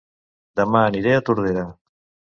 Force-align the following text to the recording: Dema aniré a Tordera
Dema 0.61 0.81
aniré 0.85 1.13
a 1.19 1.23
Tordera 1.29 1.67